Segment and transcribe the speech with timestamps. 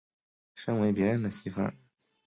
[0.55, 1.61] 身为別人的媳妇